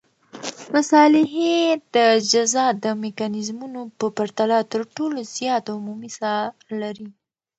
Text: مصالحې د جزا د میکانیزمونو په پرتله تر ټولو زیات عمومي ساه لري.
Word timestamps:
مصالحې 0.75 1.55
د 1.95 1.97
جزا 2.31 2.65
د 2.83 2.85
میکانیزمونو 3.03 3.81
په 3.99 4.07
پرتله 4.17 4.57
تر 4.71 4.81
ټولو 4.95 5.19
زیات 5.35 5.65
عمومي 5.75 6.11
ساه 6.19 6.41
لري. 6.81 7.09